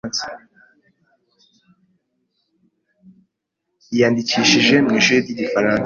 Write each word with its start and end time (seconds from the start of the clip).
yiyandikishije 3.91 4.75
mu 4.85 4.91
ishuri 4.99 5.17
ryigifaransa. 5.23 5.79